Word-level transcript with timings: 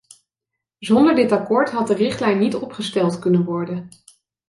Zonder 0.79 1.15
dit 1.15 1.31
akkoord 1.31 1.71
had 1.71 1.87
de 1.87 1.93
richtlijn 1.93 2.37
niet 2.39 2.55
opgesteld 2.55 3.19
kunnen 3.19 3.43
worden. 3.43 3.89